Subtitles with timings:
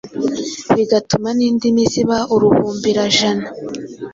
[0.75, 3.47] bigatuma n’indimi ziba uruhumbirajana.